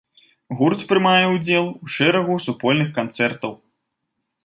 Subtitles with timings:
[0.61, 3.51] Гурт прымае ўдзел у шэрагу супольных канцэртаў.